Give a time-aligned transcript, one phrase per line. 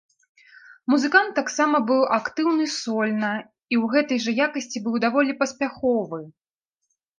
[0.91, 6.19] Музыкант таксама быў актыўны сольна і ў гэтай жа якасці быў даволі паспяховы.